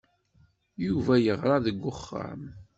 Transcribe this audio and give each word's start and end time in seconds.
Yuba 0.87 1.13
yeɣra 1.23 1.55
deg 1.65 1.79
uxxam. 1.91 2.41